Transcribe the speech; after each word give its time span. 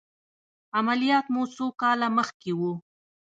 عملیات 0.77 1.25
مو 1.33 1.43
څو 1.55 1.65
کاله 1.81 2.07
مخکې 2.17 2.51
و؟ 2.55 2.61